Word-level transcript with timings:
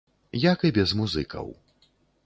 Як 0.43 0.65
і 0.69 0.73
без 0.79 0.95
музыкаў. 1.03 1.55